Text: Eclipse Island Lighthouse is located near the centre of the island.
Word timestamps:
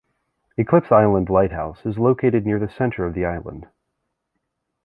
Eclipse 0.57 0.91
Island 0.91 1.29
Lighthouse 1.29 1.85
is 1.85 1.99
located 1.99 2.43
near 2.43 2.57
the 2.57 2.67
centre 2.67 3.05
of 3.05 3.13
the 3.13 3.23
island. 3.23 3.67